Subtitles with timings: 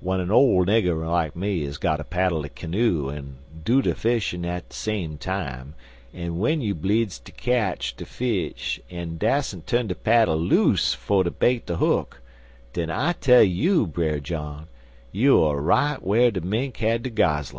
[0.00, 4.44] W'en a ole nigger like me is gotter paddle de canoe an' do de fishin'
[4.44, 5.74] at de same time,
[6.12, 11.22] an' w'en you bleedzd ter ketch de fish an' dassent turn de paddle loose fer
[11.22, 12.20] ter bait de hook,
[12.72, 14.66] den I tell you, Brer John,
[15.12, 17.56] you er right whar de mink had de goslin'.